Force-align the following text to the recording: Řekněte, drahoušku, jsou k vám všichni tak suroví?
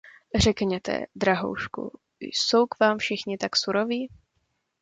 Řekněte, 0.35 1.05
drahoušku, 1.15 1.99
jsou 2.19 2.65
k 2.67 2.79
vám 2.79 2.97
všichni 2.97 3.37
tak 3.37 3.55
suroví? 3.55 4.09